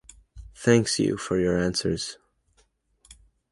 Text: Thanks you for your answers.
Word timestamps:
Thanks 0.55 0.97
you 0.97 1.15
for 1.15 1.39
your 1.39 1.55
answers. 1.59 2.17